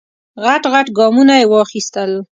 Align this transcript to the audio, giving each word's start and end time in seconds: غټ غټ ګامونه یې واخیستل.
غټ 0.43 0.63
غټ 0.73 0.87
ګامونه 0.97 1.33
یې 1.39 1.45
واخیستل. 1.49 2.11